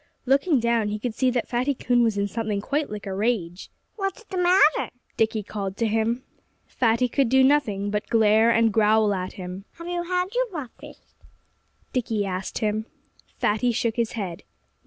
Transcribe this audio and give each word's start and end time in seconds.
Looking 0.25 0.59
down, 0.59 0.87
he 0.87 0.97
could 0.97 1.13
see 1.13 1.29
that 1.29 1.47
Fatty 1.47 1.75
Coon 1.75 2.01
was 2.01 2.17
in 2.17 2.27
something 2.27 2.59
quite 2.59 2.89
like 2.89 3.05
a 3.05 3.13
rage. 3.13 3.69
"What's 3.97 4.23
the 4.23 4.35
matter?" 4.39 4.89
Dickie 5.15 5.43
called 5.43 5.77
to 5.77 5.85
him. 5.85 6.23
Fatty 6.65 7.07
could 7.07 7.29
do 7.29 7.43
nothing 7.43 7.91
but 7.91 8.09
glare 8.09 8.49
and 8.49 8.73
growl 8.73 9.13
at 9.13 9.33
him. 9.33 9.65
"Have 9.73 9.87
you 9.87 10.01
had 10.01 10.33
your 10.33 10.47
breakfast?" 10.49 11.13
Dickie 11.93 12.25
asked 12.25 12.57
him. 12.57 12.87
Fatty 13.37 13.71
shook 13.71 13.95
his 13.95 14.13
head. 14.13 14.41